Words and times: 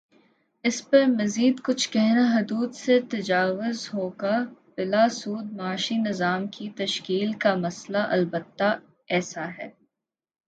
اس 0.65 0.77
پر 0.89 1.05
مزیدکچھ 1.07 1.89
کہنا 1.89 2.23
حدود 2.35 2.73
سے 2.75 2.99
تجاوز 3.01 3.89
ہوگا 3.93 4.37
بلاسود 4.75 5.51
معاشی 5.53 5.95
نظام 5.97 6.47
کی 6.47 6.69
تشکیل 6.75 7.31
کا 7.33 7.55
مسئلہ 7.55 8.01
البتہ 8.09 8.69
ایسا 9.07 9.47
ہے۔ 9.57 9.69